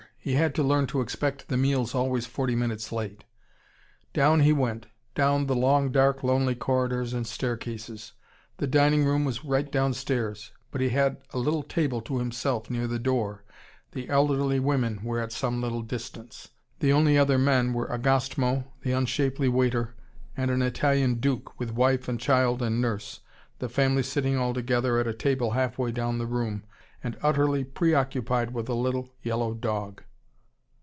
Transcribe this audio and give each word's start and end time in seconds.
He 0.23 0.33
had 0.33 0.53
to 0.53 0.61
learn 0.61 0.85
to 0.85 1.01
expect 1.01 1.47
the 1.47 1.57
meals 1.57 1.95
always 1.95 2.27
forty 2.27 2.53
minutes 2.53 2.91
late. 2.91 3.23
Down 4.13 4.41
he 4.41 4.53
went, 4.53 4.85
down 5.15 5.47
the 5.47 5.55
long, 5.55 5.91
dark, 5.91 6.21
lonely 6.21 6.53
corridors 6.53 7.11
and 7.11 7.25
staircases. 7.25 8.13
The 8.57 8.67
dining 8.67 9.03
room 9.03 9.25
was 9.25 9.43
right 9.43 9.71
downstairs. 9.71 10.51
But 10.69 10.79
he 10.79 10.89
had 10.89 11.17
a 11.33 11.39
little 11.39 11.63
table 11.63 12.01
to 12.01 12.19
himself 12.19 12.69
near 12.69 12.85
the 12.85 12.99
door, 12.99 13.43
the 13.93 14.09
elderly 14.09 14.59
women 14.59 15.01
were 15.03 15.19
at 15.19 15.31
some 15.31 15.59
little 15.59 15.81
distance. 15.81 16.49
The 16.81 16.93
only 16.93 17.17
other 17.17 17.39
men 17.39 17.73
were 17.73 17.87
Agostmo, 17.91 18.65
the 18.83 18.91
unshapely 18.91 19.49
waiter, 19.49 19.95
and 20.37 20.51
an 20.51 20.61
Italian 20.61 21.15
duke, 21.15 21.59
with 21.59 21.71
wife 21.71 22.07
and 22.07 22.19
child 22.19 22.61
and 22.61 22.79
nurse, 22.79 23.21
the 23.57 23.69
family 23.69 24.03
sitting 24.03 24.37
all 24.37 24.53
together 24.53 24.99
at 24.99 25.07
a 25.07 25.15
table 25.15 25.49
halfway 25.53 25.91
down 25.91 26.19
the 26.19 26.27
room, 26.27 26.63
and 27.03 27.17
utterly 27.23 27.63
pre 27.63 27.95
occupied 27.95 28.53
with 28.53 28.69
a 28.69 28.75
little 28.75 29.09
yellow 29.23 29.55
dog. 29.55 30.03